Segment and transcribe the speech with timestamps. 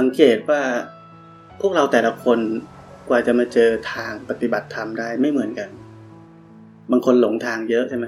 [0.00, 0.62] สังเกตว่า
[1.60, 2.38] พวกเราแต่ละคน
[3.08, 5.68] กว่าจะมาเจอทางปฏิบัติธรรมได้ไม่เหมือนกัน
[6.90, 8.06] บางคนหลงทางเยอะใช่ไหม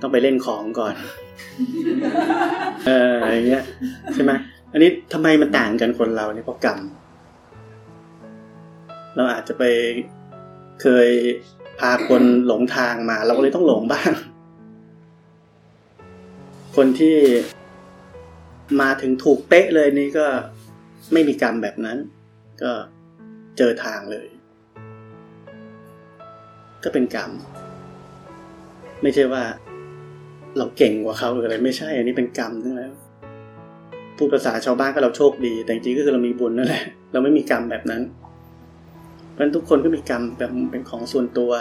[0.00, 0.94] ต้องไปเล่นของก่อน
[2.86, 3.64] เอออะไรเงี้ย
[4.14, 4.32] ใช่ไหม
[4.72, 6.78] อันนี้ทำไมมันต่างกันคนเราเนี่ยเพราะกรรม
[9.14, 9.64] เราอาจจะไป
[10.82, 11.08] เคย
[11.80, 14.12] พาคนหลงทางมา เราก็เลยต้องหลงบ้าง
[16.76, 17.16] คนที่
[18.80, 20.26] มาถึงถูกเป๊ะเลยนี่ก็
[21.12, 21.98] ไม่มีกรรมแบบนั้น
[22.62, 22.72] ก็
[23.58, 24.26] เจอทางเลย
[26.84, 27.30] ก็เป็นกรรม
[29.02, 29.42] ไม่ใช่ว่า
[30.56, 32.92] เราเก่งกว่าเขาหรืออะไร ไม่ใช่ อันนี้เป็นกรรมทั้งนั้น
[34.16, 38.02] พูดภาษาชาวบ้านก็เราโชคดี แต่จริงๆก็คือเรามีบุญนั่นแหละ เราไม่มีกรรมแบบนั้น
[39.32, 41.52] เพราะฉะนั้นทุกคนก็มีกรรมแบบเป็นของส่วนตัว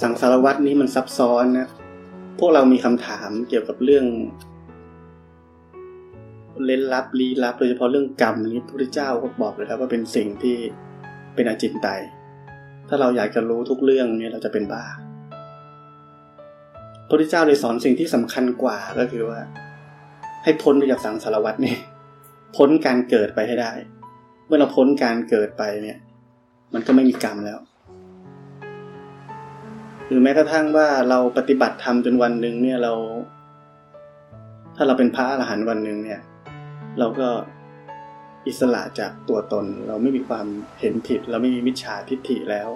[0.00, 1.68] สังสารวัตรนี้มันซับซ้อนนะ
[2.38, 4.06] พวกเรามีคำถามเกี่ยวกับเรื่อง
[6.66, 10.56] เล่นลับลี้ลับโดยเฉพาะเรื่องกรรมนี้พระพุทธเจ้าก็บอกเลยครับว่าเป็นสิ่งที่
[11.34, 12.00] เป็นอจินไตย
[12.88, 14.84] ถ้าเราอยากจะรู้ทุกเรื่องเนี่ยเราจะเป็นบ้า
[17.08, 19.40] พระพุทธเจ้าเลยสอนสิ่งที่สำคัญกว่าก็คือว่า
[20.44, 21.76] ให้พ้นไปจากสังสารวัตนี่
[22.56, 23.72] พ้นการเกิดไปให้ได้
[24.46, 25.98] เมื่อเราพ้นการเกิดไปเนี่ย
[26.74, 27.58] มันก็ไม่มีกรรมแล้ว
[30.14, 32.92] รือแม้กระทั่งว่าเราปฏิบัติธรรมจนวันหนึ่งเนี่ยเรา
[34.76, 36.20] ถ้าเราเป็นพระอรหันต์วันหนึ่งเนี่ย
[36.98, 37.28] เราก็
[38.46, 40.46] อิสระจากตัวตน เราไม่มีความ
[40.80, 42.68] เห็นผิด เราไม่มีมิจฉาทิฏฐิแล้ว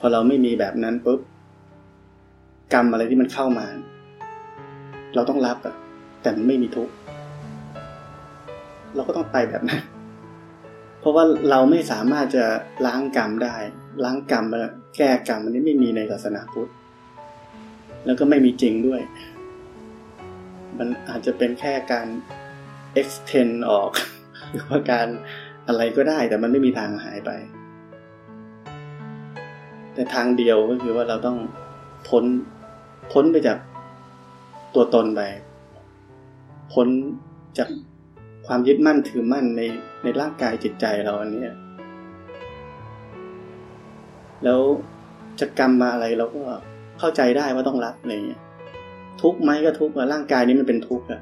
[0.00, 1.20] พอเราไม่มีแบบนั้นปุ๊บ
[2.72, 3.66] กรรมอะไรที่มันเข้ามา
[5.14, 5.74] เราต้องรับอะ
[6.22, 6.92] แต่มันไม่มีทุกข์
[8.94, 9.82] เราก็ต้องไปแบบนั้น
[11.00, 12.44] เพราะว่าเราไม่สามารถจะ
[12.86, 13.56] ล้างกรรมได้
[14.04, 14.44] ล้างกรรม
[14.96, 16.70] แก้กรรมอันนี้ไม่มีในศาสนาพุทธ
[18.04, 19.00] แล้วก็ไม่มีจริงด้วย
[20.78, 22.06] มันอาจจะเป็นแค่การ
[23.00, 23.90] extend ออก
[24.50, 25.08] หรือว่าการ
[25.68, 27.30] อะไรก็ได้ แต่มันไม่มีทางหายไป
[29.94, 31.38] แต่ทางเดียวก็คือว่าเราต้อง
[32.08, 32.24] พ้น
[33.12, 33.58] พ้นไปจาก
[34.74, 35.20] ตัวตนไป
[36.72, 36.88] พ้น
[37.58, 37.68] จาก
[38.52, 39.62] ความยึดมั่นถือมั่นใน
[40.02, 41.42] ในร่างกายจิตใจเราอันนี้
[44.44, 44.60] แล้ว
[45.40, 46.42] จะกรรมมาอะไรเราก็
[46.98, 48.40] เข้าใจได้ว่าต้องรับอะไรเงี้ย
[49.22, 51.20] ทุกไหมก็ทุกอะร่างกายนี้มันเป็นทุกอะ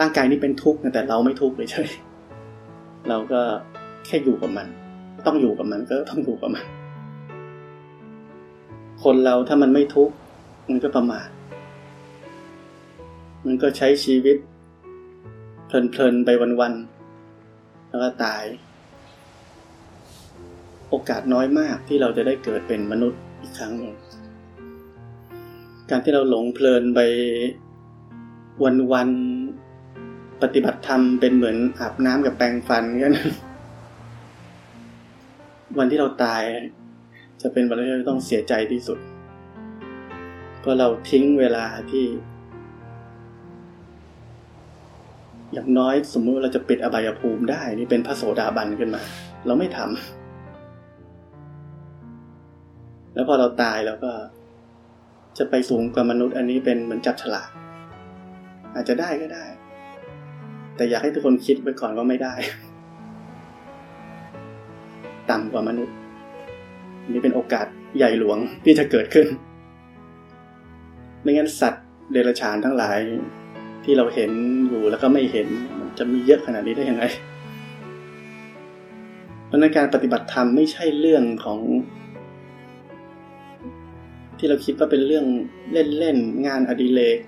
[0.00, 1.84] ร่างกายนี้เป็นทุกแต่เราไม่ทุกเลยใช่
[3.08, 3.40] เราก็
[4.06, 4.66] แค่อยู่กับมัน
[5.26, 6.64] ต้องอยู่กับมันก็ต้องอยู่กับมัน
[9.02, 10.10] คนเราถ้ามันไม่ทุก
[10.68, 11.28] มันก็ประมาท
[13.46, 14.36] มันก็ใช้ชีวิต
[15.72, 18.44] เพลินๆไปวันๆแล้วก็ตาย
[20.88, 23.94] โอกาสน้อยมากที่เราจะได้เกิดเป็นมนุษย์อีกครั้งหนึ่ง
[25.90, 27.00] การที่เราหลงเพลินไป
[28.92, 33.12] วันๆปฏิบัติธรรมเป็นเหมือนอาบน้ำกับแปรงฟันกัน
[35.78, 36.42] วันที่เราตาย
[37.42, 38.98] จะเป็นวันที่เราต้องเสียใจที่สุด
[40.60, 42.04] เพราะเราทิ้งเวลาที่
[45.52, 49.02] อย่างน้อยสมมติว่าเราจะปิดอบายภูมิได้ นี่เป็นพระโสดาบันขึ้นมา
[49.46, 49.88] เราไม่ทำ
[53.14, 54.12] แล้วพอเราตายเราก็
[55.38, 57.50] จะไปสูงกว่ามนุษย์อันนี้เป็นเหมือนจับฉลาก
[58.74, 59.44] อาจจะได้ก็ได้
[60.76, 62.34] แต่อยากให้ทุกคนคิดไว้ก่อนว่าไม่ได้
[65.30, 65.94] ต่ำกว่ามนุษย์
[67.12, 67.66] นี่เป็นโอกาส
[67.96, 69.26] ใหญ่หลวงที่จะเกิดขึ้น
[71.22, 72.98] ไม่งั้นสัตว์เดรัจฉานทั้งหลาย
[73.84, 74.30] ที่เราเห็น
[74.68, 75.48] อยู่แล้วก็ไม่เห็น
[75.78, 77.04] มันจะมีเยอะขนาดนี้ได้ยังไง
[79.46, 81.60] เพราะนั้นการปฏิบัติธรรมไม่ใช่เรื่องของ
[84.38, 85.26] ที่เราคิดว่าเป็นเรื่อง
[85.98, 87.18] เล่นๆงานอดิเรก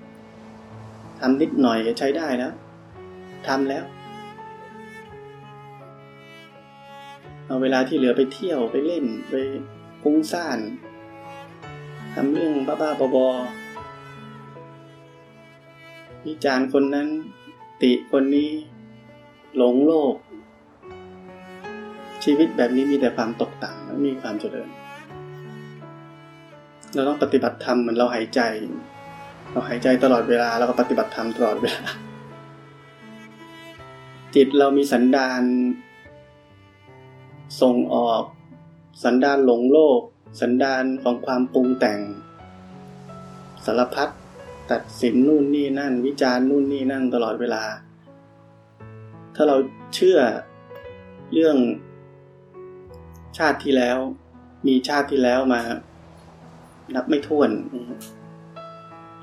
[1.19, 2.53] ทำนิดหน่อยใช้ได้แล้ว
[3.47, 3.83] ทำแล้ว
[7.45, 9.33] เอาเวลาที่เหลือไปเที่ยวไปเล่นไป
[10.01, 10.59] ฟุ้งซ่าน
[12.13, 13.64] ทำเรื่องบ้าๆบอๆ
[16.27, 17.07] วิจารณ์คนนั้น
[17.81, 18.51] ติคนนี้
[19.57, 20.13] หลงโลก
[22.23, 24.69] ชีวิตแบบนี้มีแต่ความตกต่ำไม่มีความเจริญ
[26.93, 28.41] เราต้องปฏิบัติธรรมเหมือนเราหายใจ
[29.51, 31.83] เราหายใจตลอดเวลาเราก็ปฏิบัติธรรมตลอดเวลา
[34.35, 35.43] จิตเรามีสันดาน
[37.61, 38.23] ส่งออก
[39.03, 39.99] สันดานหลงโลก
[40.41, 41.99] สันดานของความปรุงแต่ง
[43.65, 44.09] สารพัด
[44.71, 47.63] ตัดสินนู่นนี่นั่น วิจารณ์นู่นนี่นั่นตลอดเวลา
[49.35, 49.55] ถ้าเรา
[49.95, 50.17] เชื่อ
[51.33, 51.57] เรื่อง
[53.37, 53.97] ชาติที่แล้ว
[54.67, 55.61] มีชาติที่แล้วมา
[56.95, 57.51] นับไม่ถ้วน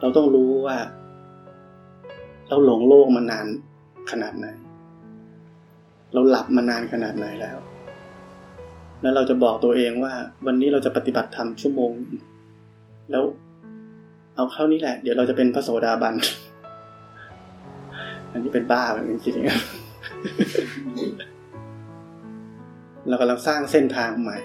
[0.00, 0.78] เราต้องรู้ว่า
[2.48, 3.46] เราหลงโลกมานาน
[4.10, 4.46] ขนาดไหน
[6.12, 7.58] เราหลับมานานขนาดไหนแล้ว
[9.00, 10.14] แล้วเราจะบอกตัวเองว่า
[10.46, 11.92] วันนี้เราจะปฏิบัติธรรมชั่วโมง
[13.10, 13.24] แล้ว
[14.36, 16.14] เอาเข้านี้แหละ เดี๋ยวเราจะเป็นพระโสดาบัน
[18.32, 19.56] อันนี้เป็นบ้าแบบนี้คิงนี้
[23.08, 24.38] เรากำลังสร้างเส้นทางใหม่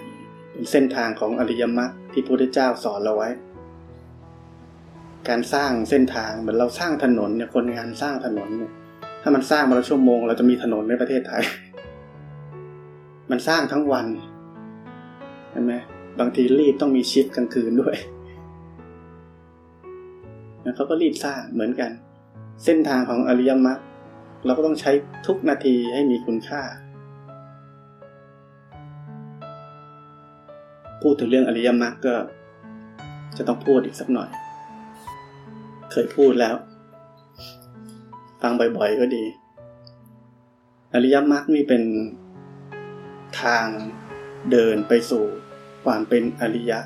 [0.52, 3.30] เป็นเส้นทางของอริยมรรคที่พระพุทธเจ้าสอนเราไว้
[5.28, 8.72] การสร้างเส้นทางเหมือนเราสร้างถนนเนี่ยคนงานสร้างถนนเนี่ย
[9.22, 11.42] ถ้ามันสร้างมาละชั่วโมง เราจะมีถนนในประเทศไทย
[13.30, 14.06] มันสร้างทั้งวัน
[15.50, 15.74] เห็นไหม
[16.20, 17.96] บางทีรีบต้องมีชิฟกลางคืนด้วย
[20.62, 21.90] แล้วเขาก็รีบสร้างเหมือนกัน
[22.64, 23.78] เส้นทางของอริยมรรค
[24.44, 24.90] เราก็ต้องใช้
[25.26, 26.62] ทุกนาทีให้มีคุณค่า
[31.02, 32.14] พูดถึงเรื่องอริยมรรคก็
[33.36, 34.30] จะต้องพูดอีกสักหน่อย
[35.92, 36.54] เคยพูดแล้ว
[38.42, 39.24] ฟังบ่อยๆก็ดี
[40.94, 41.82] อริยมรรคนี่เป็น
[43.42, 43.66] ทาง
[44.50, 45.24] เดินไปสู่
[45.84, 46.80] ความเป็นอริยะ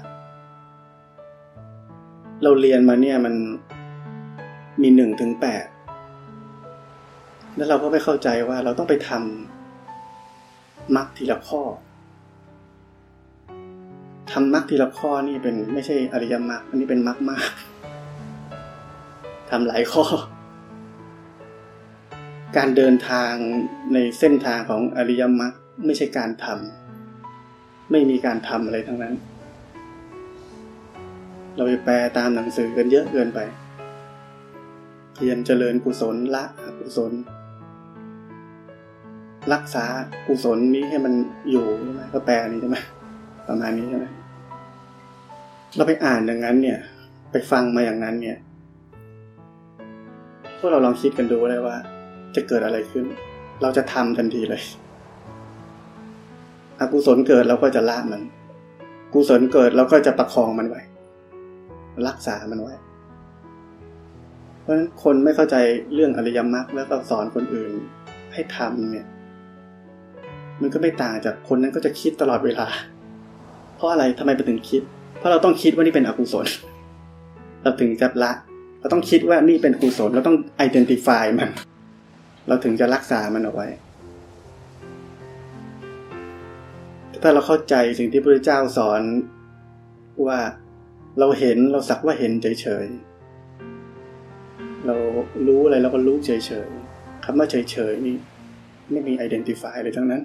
[2.42, 3.34] เราเรียนมาเนี่ยมัน
[4.80, 5.66] มีหนึ่งถึงแปด
[7.56, 11.62] แล้วเราก็ไม่เข้าใจว่าเราต้องไปทำมรรคทีละข้อ
[14.32, 17.50] ทำมรรคทีละข้อนี่เป็นไม่ใช่อริยมรรคอันนี้เป็นมรรคมาก
[19.50, 20.04] ทำหลายข้อ
[22.56, 23.32] การเดินทาง
[23.94, 25.52] ในเส้นทางของอริยมรรค
[25.86, 29.14] ไม่ใช่การทำไม่มีการทำอะไรทั้งนั้น
[31.56, 33.40] เราไปแปลตามหนังสือกันเยอะเกินไป
[35.24, 36.44] พียรเจริญกุศลละ
[36.80, 37.12] กุศล
[39.52, 39.84] รักษา
[40.26, 41.14] กุศลนี้ให้มัน
[41.50, 42.78] อยู่ใช่ไหมก็แปลนี้ใช่ไหม
[43.48, 44.06] ประมาณนี้ใช่ไหม
[45.76, 46.78] เราไปอ่านอย่างนั้นเนี่ย
[47.32, 48.36] ไปฟังมาอย่างนั้นเนี่ย
[50.58, 51.76] พวกเราลองคิดกันดูเลยว่า
[52.34, 53.04] จะเกิดอะไรขึ้น
[53.62, 54.62] เราจะทำทันทีเลย
[56.80, 58.22] อกุศลเกิดเราก็จะละมัน
[59.12, 60.82] กุศลเกิดเราก็จะประคองมันไว้
[62.08, 62.74] รักษามันไว้
[64.62, 65.56] เพราะฉะนั้นคนไม่เข้าใจ
[65.94, 67.73] เรื่องอริยมรรคแล้วก็สอนคนอื่น
[68.32, 69.06] ให้ทำเนี่ย
[70.61, 72.69] มันก็ไม่ต่างจากคนนั้นก็จะคิดตลอดเวลา
[73.76, 74.82] เพราะอะไรทำไมไปถึงคิด
[75.19, 76.47] เพราะเราต้องคิดว่านี่เป็นอกุศล
[77.62, 78.32] เราถึงจะละ
[78.81, 80.37] เราต้องคิดว่านี่เป็นกุศล เราต้อง
[80.67, 81.50] identify มัน
[82.49, 83.67] เราถึงจะรักษามันเอาไว้
[87.23, 89.03] ถ้าเราเข้าใจสิ่งที่พระเจ้าสอน
[90.26, 90.38] ว่า
[91.19, 93.12] เราเห็นเราสักว่าเห็นเฉยๆ
[94.87, 94.96] เรา
[95.46, 96.31] รู้อะไรเราก็รู้เฉ
[96.67, 98.17] ยๆคำว่าเฉยๆนี่
[98.90, 100.23] ไม่มี identify เลยทั้งนั้น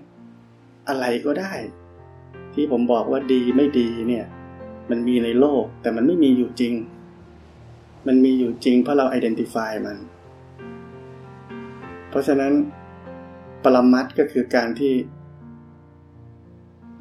[0.90, 1.54] อะไรก็ได้
[2.54, 4.26] ที่ผมบอกว่าดีไม่ดีเนี่ย
[4.90, 6.74] มันมีในโลกแต่มันไม่มีอยู่จริง
[8.08, 9.98] มันมีอยู่จริงเพราะเรา identify มัน
[12.10, 12.54] เพราะฉะนั้น
[13.64, 14.94] ปรมัตก็คือการที่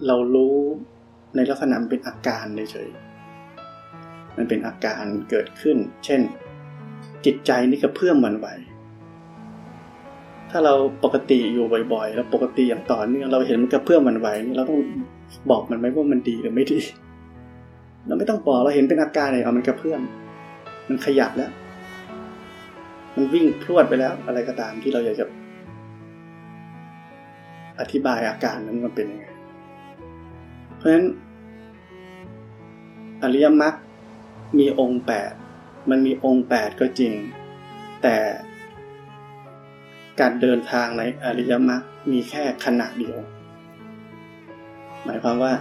[0.06, 0.56] เรารู้
[1.36, 2.88] ในลักษณะเป็นอาการเฉย
[4.36, 6.20] มันเป็นอาการเกิดขึ้น เช่น
[7.24, 8.48] จิตใจนี่กระเพื่อมมันไหว
[10.50, 14.80] ถ้าเราปกติอยู่บ่อยๆ แล้วปกติอย่างต่อเนื่องเราเห็นมันกระเพื่อมมันไหวนี่เราต้อง
[15.50, 16.80] บอกมันไหมว่ามันดีหรือไม่ดี
[18.06, 20.00] เราไม่ต้องบอกเราเห็นเป็นอาการเลยเอามันกระเพื่อม
[20.88, 21.50] มันขยับแล้ว
[23.14, 25.26] มันวิ่งพรวดไปแล้ว อะไรก็ตามที่เราอยากจะ
[27.80, 29.26] อธิบายอาการนั้นมันเป็นยังไง
[30.76, 31.06] เพราะฉะนั้น
[33.22, 33.74] อริยมรรค
[34.58, 35.32] มีองค์แปด
[35.90, 37.12] มันมีองค์แปดก็จริง
[38.02, 38.16] แต่
[40.20, 43.18] การเดินทางในอริยมรรคมีแค่ขณะเดียว
[45.04, 45.52] หมายความว่า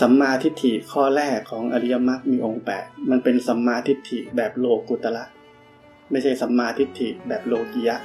[0.00, 5.24] สัมมาทิฏฐิข้อแรกของอริยมรรคมีองค์แปดมันเป็นสัมมาทิฏฐิแบบโลกุตละ
[6.10, 7.96] ไม่ใช่สัมมาทิฏฐิแบบโลกิยะ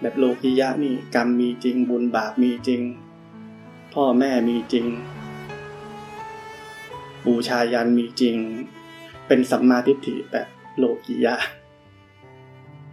[0.00, 2.80] แบบโลกิยะนี่กรรมมีจริงบุญบาปมีจริง
[3.94, 4.86] พ่อแม่มีจริง
[7.26, 8.36] บูชายันมีจริง
[9.26, 10.46] เป็นสัมมาทิฏฐิแบบ
[10.78, 11.34] โลกิยะ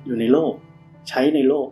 [0.05, 0.53] อยู่ในโลก
[1.09, 1.69] ใช้ในโลก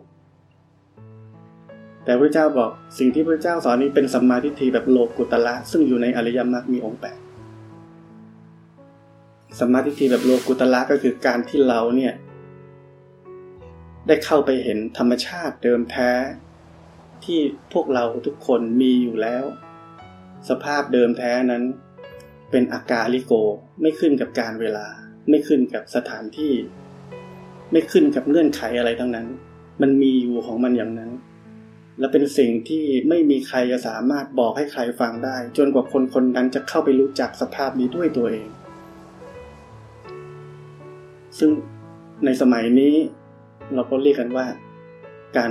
[2.04, 7.18] แต่พระเจ้าบอกสิ่งที่พระเจ้าสอนนี้เป็นสัมมาทิฏฐิแบบโลกุตละ ซึ่งอยู่ในอริยมรรคมีองค์แปด
[9.58, 12.14] สัมมาทิฏฐิแบบโลกุตละก็คือการที่เราเนี่ย
[14.06, 16.10] ได้เข้าไปเห็นธรรมชาติเดิมแท้
[17.24, 17.40] ที่
[17.72, 19.44] พวกเราทุกคนมีอยู่แล้ว
[20.48, 21.64] สภาพเดิมแท้นั้น
[22.52, 23.32] เป็นอากาลิโก
[23.80, 24.86] ไม่ขึ้นกับการเวลา
[25.30, 26.52] ไม่ขึ้นกับสถานที่
[27.72, 29.26] ไม่ขึ้นกับเงื่อนไขอะไรทั้งนั้น
[29.82, 31.10] มันมีอยู่ของมันอย่างนั้น
[31.98, 38.48] และเป็นสิ่งที่ไม่มีใครจะสามารถบอกให้ใครฟังได้ จนกว่าคนคนนั้นจะเข้าไปรู้จักสภาพนี้ด้วยตัวเอง
[41.38, 41.50] ซึ่ง
[42.24, 42.94] ในสมัยนี้
[43.74, 44.46] เราก็เรียกกันว่า
[45.36, 45.50] การ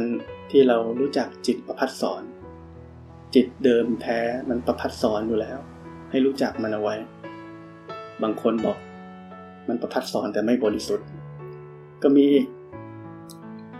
[0.51, 2.23] ที่เรารู้จักจิตประพัดสอน
[3.35, 5.59] จิตเดิมแท้มันประพัดสอนอยู่แล้ว
[6.11, 6.95] ให้รู้จักมันเอาไว้
[8.23, 8.77] บางคนบอก
[9.67, 11.07] มันประพัดสอนแต่ไม่บริสุทธิ์
[12.03, 12.27] ก็มี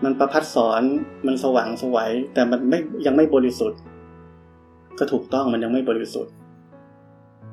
[0.04, 0.82] มันประพัดสอน
[1.28, 3.80] มันสว่างสวัยแต่มันไม่ยังไม่บริสุทธิ์
[5.00, 6.34] ก็ถูกต้องมันยังไม่บริสุทธิ์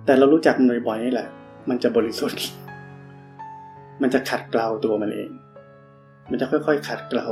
[0.05, 1.29] แต่เรารู้จักมันบ่อยๆนี่แหละ
[1.69, 2.39] มันจะบริสุทธิ์
[4.03, 5.31] มันจะขัดเกลาตัวมันเอง
[6.31, 7.27] มันจะค่อยๆขัดเกลา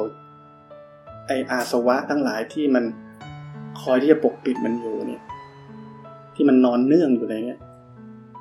[1.26, 2.84] ไออาสวะทั้งหลายที่มัน
[3.82, 5.22] คอยที่จะปกปิดมันอยู่เนี่ย
[6.36, 7.56] ที่มันนอนเนื่องอยู่ในนี้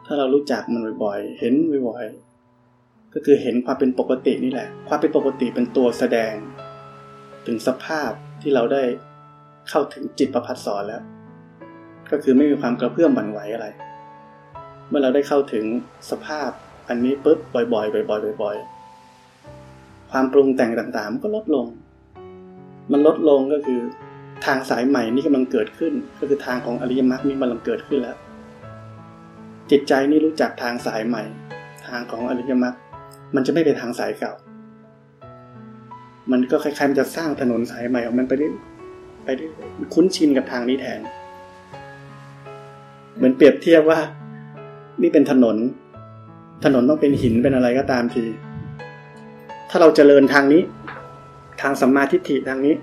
[0.05, 1.53] ถ้าเรารู้จักมันบ่อยๆ เห็น
[1.89, 6.33] บ่อยๆ ก็คือเห็นความเป็นปกตินี่แหละ ความเป็นปกติเป็นตัวแสดง
[7.45, 8.11] ถึงสภาพ
[8.41, 8.83] ที่เราได้
[9.69, 11.03] เข้าถึงจิตประพัดสอนแล้ว
[12.11, 13.67] ก็คือไม่มีความกระเพื่อมบันไหวอะไร
[14.87, 15.65] เมื่อเราได้เข้าถึง
[16.11, 16.49] สภาพ
[16.89, 17.79] อันนี้ปุ๊บบ่อยๆ บ่
[18.15, 21.67] อยๆ บ่อยๆ ความปรุงแต่งต่างๆ มันก็ลดลง
[22.91, 23.81] มันลดลงก็คือ
[24.45, 28.17] ทางสายใหม่นี่กำลังเกิดขึ้น ก็คือทางของอริยมรรคนี่กำลังเกิดขึ้นแล้ว
[29.71, 31.23] จิตใจนี่รู้จักทางสายใหม่
[31.87, 32.75] ทางของอริยมรรค
[33.35, 34.33] มันจะไม่ไปทางสายเก่า
[36.31, 38.53] มันก็คล้ายๆมันจะสร้างถนนสายใหม่ของมันไปเรื่อย
[39.23, 39.51] ไปเรื่อย
[39.93, 41.01] คุ้นชินกับทางนี้แทน
[43.15, 43.99] เหมือนเปรียบเทียบว่า
[45.01, 45.57] นี่เป็นถนน
[46.65, 48.23] ถนนต้องเป็นหินเป็นอะไรก็ตามที
[49.69, 50.61] ถ้าเราจเจริญทางนี้
[51.61, 52.75] ทางสัมมาทิฏฐิทางนี้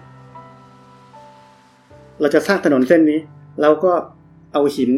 [2.23, 3.19] เราจะสร้างถนนเส้นนี้
[3.63, 3.93] เราก็
[4.53, 4.91] เอาหิน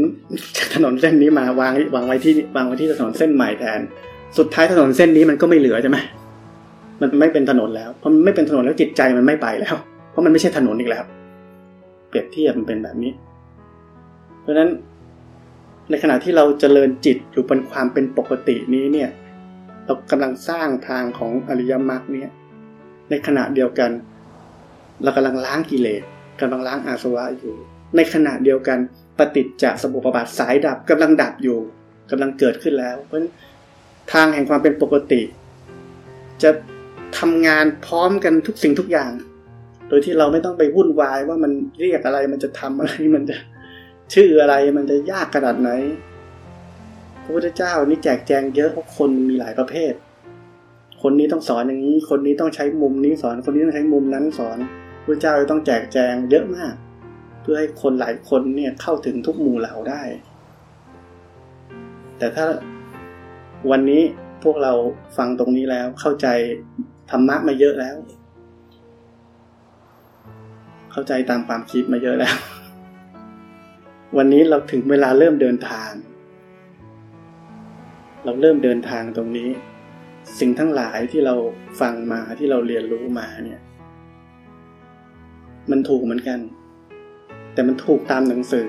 [0.57, 3.81] จากถนนเส้นนี้มาวางวางไว้ที่วางไว้ที่ถนนเส้นใหม่แทน
[4.39, 5.99] สุดท้ายถนนเส้นนี้มันก็ไม่เหลือใช่ไหม
[7.01, 9.75] มันไม่เป็นถนนแล้วพอมันไม่เป็นถนนแล้วจิตใจมันไม่ไปแล้ว
[10.11, 11.05] เพราะมันไม่ใช่ถนนอีกแล้ว
[12.09, 13.13] เปรียบเทียบมันเป็นแบบนี้
[14.41, 14.71] เพราะฉะนั้น
[15.91, 19.11] ในขณะที่เราจเจริญจิตอยู่บนความเป็นปกตินี้เนี่ย
[19.85, 22.29] เรากำลังสร้างทางของอริยมรรคเนี่ย
[23.11, 23.91] ในขณะเดียวกัน
[25.03, 26.03] เรากำลังล้างกิเลส
[26.41, 27.55] กำลังล้างอาสวะอยู่
[27.97, 28.79] ในขณะเดียวกัน
[29.19, 31.59] ปฏิจจสมุปบาทสายดับกำลังดับอยู่
[32.11, 33.21] กำลังเกิดขึ้นแล้ว เพราะ
[34.13, 35.23] ทางแห่งความเป็นปกติ
[36.43, 36.51] จะ
[37.19, 39.13] ทำงานพร้อมกันทุกสิ่งทุกอย่าง
[39.89, 43.37] โดยที่เราไม่ต้องไปวุ่นวายว่ามันเรียกอะไรมันจะทำอะไรมันจะ
[44.15, 45.71] ชื่ออะไรมันจะยากขนาดไหน
[47.23, 49.93] พระพุทธเจ้านี่แจกแจงเยอะเพราะคนมีหลายประเภท
[51.03, 54.59] คนนี้ต้องสอนอย่างนี้ คนนี้ต้องใช้มุมนี้สอน คนนี้ต้องใช้มุมนั้นสอน
[55.05, 56.75] พระเจ้าจะต้องแจกแจงเยอะมาก
[57.43, 60.03] เพื่อให้คนหลายคนเนี่ยเข้าถึงทุกหมู่เหล่าได้
[62.19, 62.47] แต่ถ้า
[63.71, 64.03] วันนี้
[64.43, 64.73] พวกเรา
[65.17, 66.27] ฟังตรงนี้แล้วเข้าใจ
[67.11, 67.97] ธรรมะมาเยอะแล้ว
[70.93, 72.37] เข้าใจตามความคิดมาเยอะแล้ว
[74.17, 75.93] วันนี้เราถึงเวลาเริ่มเดินทาง
[78.25, 79.51] เราเริ่มเดินทางตรงนี้
[80.39, 81.35] สิ่งทั้งหลายที่เรา
[81.81, 83.61] ฟังมาที่เราเรียนรู้มาเนี่ย
[85.71, 86.39] มันถูกเหมือนกัน
[87.55, 88.67] แต่มันถูกตามหนังสือ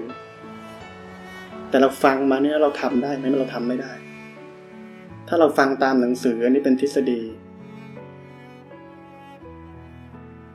[1.69, 3.93] แต่เราฟังมาเนี่ยเราทำได้ไหมเราทำไม่ได้
[5.27, 7.21] ถ้าเราฟังตามหนังสืออันนี้เป็นทฤษฎี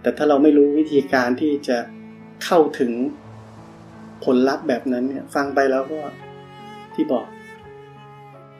[0.02, 1.78] แต่ถ้าเราไม่รู้วิธีการที่จะ
[2.44, 2.92] เข้าถึง
[4.24, 6.00] ผลลัพธ์แบบนั้นเนี่ย ฟังไปแล้วก็
[6.94, 7.26] ที่บอก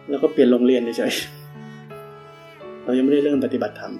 [0.09, 3.93] แล้วก็เปลี่ยนโรงเรียนเฉยๆเรายังไม่ได้เริ่มปฏิบัติธรรม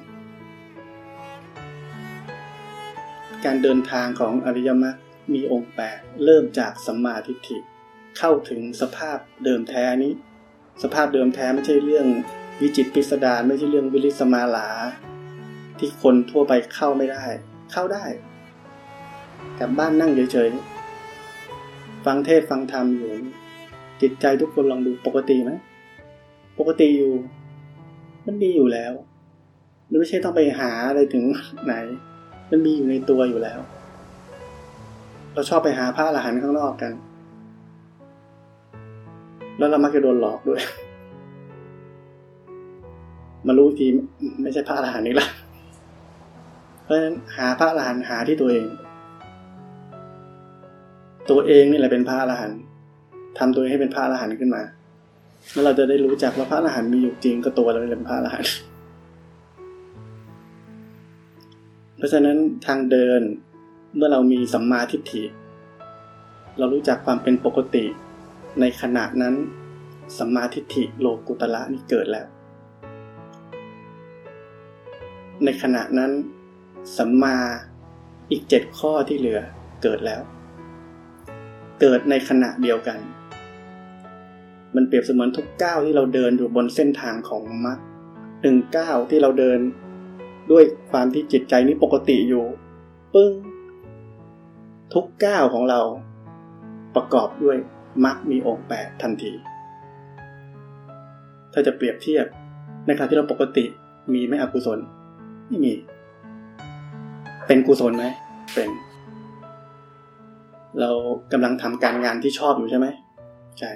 [3.45, 4.97] การเดินทางของอริยมรรค
[5.35, 7.59] มีองค์แปดเริ่มจากสัมมาทิฏฐิ
[8.19, 10.13] เข้าถึงสภาพเดิมแท้นี้
[10.83, 12.07] สภาพเดิมแท้ไม่ใช่เรื่อง
[12.61, 14.69] วิจิตพิสดารไม่ใช่เรื่องวิริสมาลา
[15.79, 17.25] ที่คนทั่วไปเข้าไม่ได้
[17.73, 18.05] เข้าได้
[19.59, 23.11] กลับบ้านนั่งเฉยๆฟังเทศฟังธรรมอยู่
[24.03, 25.53] จิตใจทุกคนลองดูปกติไหม
[26.59, 27.13] ปกติอยู่
[28.27, 28.93] มันมีอยู่แล้ว
[29.89, 31.25] มันไม่ใช่ต้องไปหาอะไรถึง
[31.65, 31.75] ไหน
[32.51, 33.59] มันมีอยู่ในตัวอยู่แล้ว
[35.35, 36.93] เราชอบไปหาพระอรหันต์ข้างนอกกัน
[39.59, 40.61] แล้วเรามักจะโดนหลอกด้วย
[43.47, 43.87] มารู้ที
[44.43, 45.29] ไม่ใช่พระอรหันต์นี่ละ
[46.83, 48.65] เพราะฉะนั้นหาพระอรหันต์หาที่ตัวเอง
[51.31, 52.59] ตัวเองนี่แหละเป็นพระอรหันต์
[53.39, 54.63] ทำตัวเองให้เป็นพระอรหันต์ขึ้นมา
[55.53, 58.51] แล้วเราจะได้รู้จักว่าพระอรหันต์มีอยู่จริงก็ตัวเราเป็นพระอรหันต์
[62.01, 63.21] เพราะฉะนั้นทางเดิน
[63.97, 65.23] เมื่อเรามีสัมมาทิฏฐิ
[66.59, 67.85] เรารู้จักความเป็นปกติ
[68.61, 69.35] ในขณะนั้น
[70.19, 72.27] สัมมาทิฏฐิโลกุตละนี่เกิดแล้ว
[75.45, 76.11] ในขณะนั้น
[76.97, 77.37] สัมมา
[78.31, 79.41] อีกเจ็ดข้อที่เหลือ
[79.83, 80.21] เกิดแล้ว
[81.81, 82.99] เกิดในขณะเดียวกัน
[84.75, 87.79] มันเปรียบเสมือนทุกก้าวที่เราเดินอยู่บนเส้นทางของมรรค
[88.43, 89.61] หนึ่งก้าวที่เราเดิน
[90.51, 92.45] ด้วยความที่จิตใจนี้ปกติอยู่
[93.15, 93.33] ปึ้ง
[94.93, 95.81] ทุกก้าวของเรา
[96.95, 97.57] ประกอบด้วย
[98.05, 99.33] มรรคมีองค์แปดทันที
[101.53, 102.27] ถ้าจะเปรียบเทียบ
[102.87, 103.65] ในขณะที่เราปกติ
[104.13, 104.79] มีไม่อกุศล
[105.49, 105.73] ไม่มี
[107.47, 108.05] เป็นกุศลไหม
[108.55, 108.71] เป็น
[110.81, 110.91] เรา
[111.33, 112.87] กำลังทำการงานที่ชอบอยู่ใช่ไหม
[113.59, 113.71] ใช่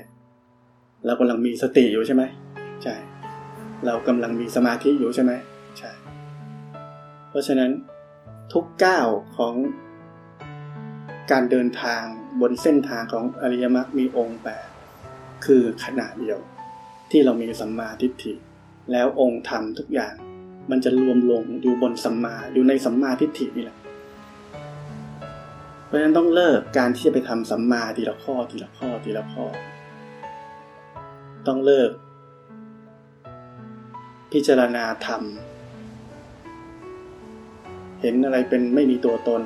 [1.07, 2.23] เรากำลังมีสติอยู่ใช่ไหม
[2.83, 2.95] ใช่
[3.87, 5.33] เรากำลังมีสมาธิอยู่ใช่ไหม
[5.79, 5.91] ใช่
[7.35, 7.73] เพราะฉะนั้น
[8.53, 9.55] ทุกก้าวของ
[11.31, 12.03] การเดินทาง
[12.41, 14.67] บนเส้นทางของอริยมรรคมีองค์แปด
[15.45, 16.39] คือขณะเดียว
[17.11, 18.33] ที่เรามีสัมมาทิฏฐิ
[18.93, 20.15] แล้วองค์ธรรมทุกอย่าง
[20.71, 23.79] มันจะรวมลงอยู่บนสัมมาอยู่ในสัมมาทิฏฐินี่แหละ
[25.87, 29.45] เพราะฉะนั้นต้องเลิกการที่จะไปทำสัมมาทีละข้อทีละข้อทีละข้อ
[31.47, 31.91] ต้องเลิก
[34.33, 35.23] พิจารณาธรรม
[38.07, 39.43] เห็นอะไรเป็นไม่มีตัวตน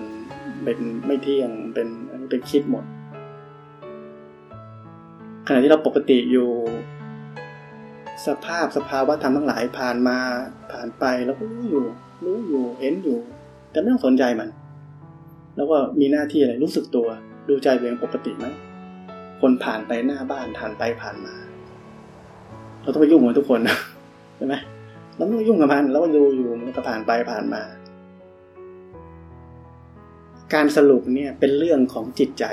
[0.64, 1.88] เป็นไม่เที่ยงเป็น
[2.28, 2.84] เป็นคิดหมด
[5.46, 6.48] ขณะที่เราปกติอยู่
[8.26, 10.18] สภาพสภาวะธรรมทั้งหลายผ่านมา
[10.72, 11.84] ผ่านไปแล้วก็รู้อยู่
[12.24, 13.18] รู้อยู่เห็นอยู่
[13.70, 14.48] แต่ไม่ต้องสนใจมัน
[15.56, 17.06] แล้วก็มีหน้าที่อะไรรู้สึกตัว
[17.48, 18.46] ดูใจตัวเองปกติไหม
[19.40, 21.34] คนผ่านไปหน้าบ้านผ่านไปผ่านมา
[22.82, 23.60] เราต้องไปยุ่งกับทุกคน
[24.36, 24.54] ใช่ไหม
[25.16, 27.62] เราไม่ต้องยุ่งกับมันเราก็ดูอยู่มันก็ผ่านไปผ่านมา
[30.54, 32.44] การสรุปเนี่ยเป็นเรื่องของจิตใจ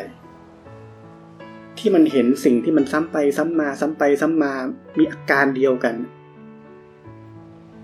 [1.78, 4.54] ที่มันเห็นสิ่งที่มันซ้ำไปซ้ำมา ซ้ำไปซ้ำมา
[4.98, 5.96] มีอาการเดียวกัน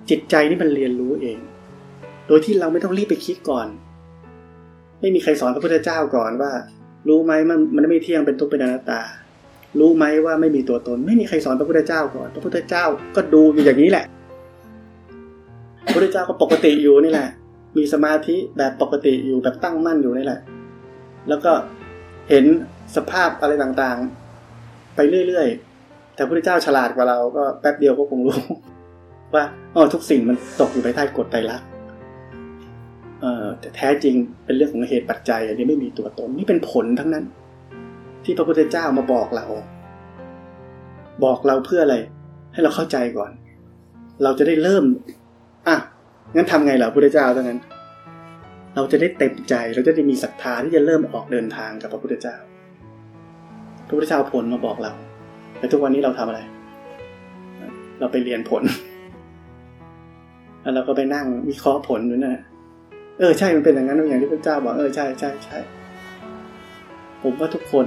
[0.10, 1.39] จิตใจนี่มันเรียนรู้เอง
[2.28, 3.67] โดยที่เราไม่ต้องรีบไปคิดก่อน
[5.02, 6.52] ไม่มีใครสอนพระพุทธเจ้าก่อนว่า
[7.08, 9.02] รู้ไหมมันมันไม่เที่ยงเป็นทุกข์เป็นอนัตตา
[9.80, 14.06] รู้ไหมว่าไม่มีตัวตน ไม่มีใครสอนพระพุทธเจ้าก่อน พระพุทธเจ้าก็ดูอยู่อย่างนี้แหละ
[15.86, 17.30] พระพุทธเจ้าก็ปกติอยู่นี่แหละ
[17.78, 20.42] มีสมาธิแบบปกติอยู่แบบตั้งมั่นอยู่นี่แหละ
[21.30, 21.52] แล้วก็
[22.30, 22.46] เห็น
[22.96, 28.40] สภาพอะไรต่างๆ ไปเรื่อยๆ แต่พระพุทธเจ้าฉลาดกว่าเราก็แป๊บเดียวก็คงรู้
[29.34, 29.44] ว่า
[29.76, 31.68] อ๋อทุกสิ่งมันตกอยู่ภายใต้กฎไตรลักษณ์
[33.22, 37.26] เอ่อแต่แท้จริงเป็นเรื่องของเหตุปัจจัย อันนี้ไม่มีตัวตนนี่เป็นผลทั้งนั้น
[38.24, 39.46] ที่พระพุทธเจ้ามาบอกเรา
[41.24, 41.98] บอกเราเพื่ออะไร
[42.54, 43.32] ให้เราเข้าใจก่อน
[44.24, 44.84] เราจะได้เริ่ม
[46.36, 47.60] งั้นทำไงล่ะพระพุทธเจ้าทั้งนั้น
[48.76, 52.36] เราจะได้เต็มใจเราจะได้มีศรัทธาที่จะเริ่มออกเดินทางกับพระพุทธเจ้า
[53.88, 54.91] พระพุทธเจ้าผลมาบอกเรา
[55.58, 56.41] แต่ทุกวันนี้เราทำอะไร
[58.00, 58.63] เราไปเรียนผล
[60.62, 62.44] แล้วเราก็ไปนั่งวิเคราะห์ผลอยู่นั่นะ
[63.20, 65.58] เออใช่มันเป็นอย่างนั้นอย่างที่พระเจ้าบอกเออใช่ใช่ใช่
[67.24, 67.86] ผมว่าทุกคน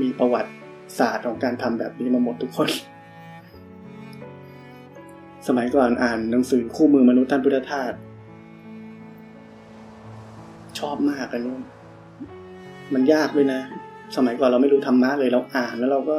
[0.00, 0.52] มีประวัติ
[0.98, 2.68] ศาสตร์ของการทำแบบนี้มาหมดทุกคน
[5.48, 7.92] สมัยก่อนอ่านหนังสือคู่มือมนุษย์ท่านพุทธทาส
[10.78, 11.56] ชอบมากอันนี้
[12.94, 13.60] มันยากด้วยนะ
[14.16, 16.16] สมัยก่อนเราไม่รู้ธรรมะเลยเราอ่านแล้วเราก็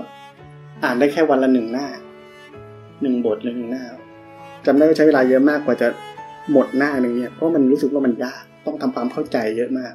[0.84, 1.88] อ่านได้แค่วันละหนึ่งหน้า
[3.02, 3.84] หนึ่งบทหนึ่งหน้า
[4.66, 5.88] จำได้ว่าใช้เวลาเยอะมากกว่าจะ
[6.52, 9.94] หมดหน้าหนึ่งเนี่ยเพราะมันรู้สึกว่ามันยากต้องทำความเข้าใจเยอะมาก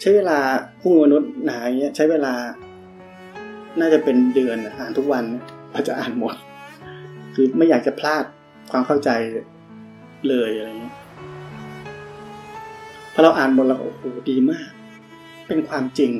[0.00, 0.38] ใช้เวลา
[0.80, 2.34] ผู้มนุษย์หนาอย่างเงี้ยใช้เวลา
[3.80, 5.24] น่าจะเป็นเดือนอ่านทุกวัน
[5.70, 6.34] กว่าจะอ่านหมด
[7.34, 8.24] คือไม่อยากจะพลาด
[8.70, 9.10] ความเข้าใจ
[10.28, 10.96] เลยอะไรเงี้ย
[13.12, 14.70] พอเราอ่านหมดเราโอ้โหดีมาก
[15.46, 16.12] เป็นความจริง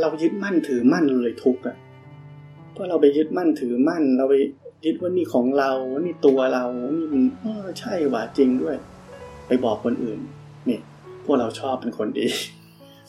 [0.00, 1.76] เรายึดมั่นถือมั่นเลยทุกข์อะ
[2.72, 4.34] เพราะเราไปยึดมั่นถือมั่น เราไป
[4.84, 6.64] ยึดว่านี่ของเราว่านี่ตัวเรา
[6.96, 8.76] นี่มันเออใช่ว่าจริงด้วย
[9.46, 10.18] ไปบอกคนอื่น
[10.68, 10.78] นี่
[11.24, 12.26] พวกเราชอบเป็นคนดี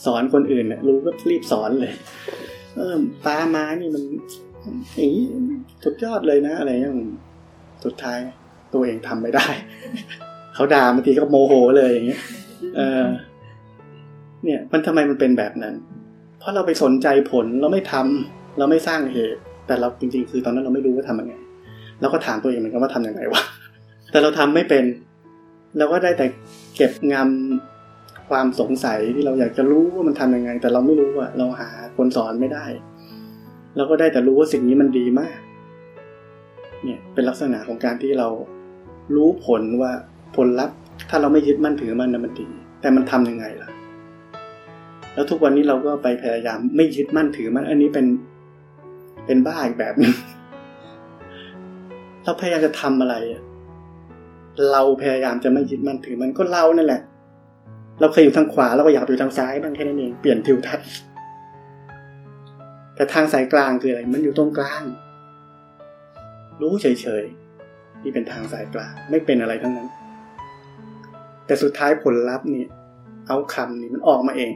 [0.05, 1.93] สอนคนอื่นเนี่ยรู้ก็รีบสอนเลย
[2.75, 4.03] เออปลามานี่มัน
[4.95, 5.25] อย่างนี้
[5.83, 6.97] สุดยอดเลยนะ อะไรอย่าง
[7.85, 8.19] สุดท้าย
[8.73, 9.45] ตัวเองทำไม่ได้
[10.53, 12.21] เขาด่าบางทีก็โมโหเลยอย่างเงี้ย
[12.75, 13.05] เออ
[14.43, 15.75] เนี่ย มันทำไมมันเป็นแบบนั้น
[16.39, 21.33] เพราะเราไปสนใจผลเราไม่ทำเราไม่สร้างเหตุ แต่เราจริง ๆ คือตอนนั้นเราไม่รู้ว่าทำยังไง
[22.01, 23.41] เราก็ถามตัวเองเหมือนกันว่าทำยังไงวะ
[24.11, 24.83] แต่เราทำไม่เป็น
[25.77, 26.25] เราก็ได้แต่
[26.75, 32.65] เก็บงำความสงสัยที่เราอยากจะรู้ว่ามันทำยังไง แต่เราไม่รู้ว่าเราหาคนสอนไม่ได้
[33.77, 35.37] เราก็ได้แต่รู้ว่าสิ่งนี้มันดีมาก
[36.83, 38.27] เนี่ยเป็นลักษณะของการที่เรา
[39.15, 39.91] รู้ผลว่า
[40.35, 40.77] ผลลัพธ์
[41.09, 42.47] ถ้าเราไม่ยึดมั่นถือมันนะมันดี
[42.81, 43.69] แต่มันทํำยังไงล่ะ
[45.13, 48.05] แล้วทุกวันนี้เราก็ไปพยายามไม่ยึดมั่นถือมัน อันนี้เป็น
[49.25, 50.13] เป็นบ้าอีกแบบนึง
[52.23, 53.15] เราพยายามจะทำอะไร
[54.71, 57.01] เราพยายามจะไม่ยึดมั่นถือมันก็เรานั่นแหละ
[57.99, 60.87] เราเคยอยู่ทางขวาเราก็อยากอยู่ทางซ้ายบ้างแค่นั้นเองเปลี่ยนทิวทัศน์
[62.97, 64.83] แต่ทางสายกลางคืออะไร มันอยู่ตรงกลาง
[66.61, 66.87] รู้เฉ
[67.21, 69.89] ยๆ นี่เป็นทางสายกลาง ไม่เป็นอะไรทั้งนั้น
[71.45, 72.63] แต่สุดท้ายผลลัพธ์นี่
[73.27, 74.53] เอาคำนี่มันออกมาเอง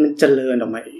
[0.00, 0.92] มันเจริญออกมาเอ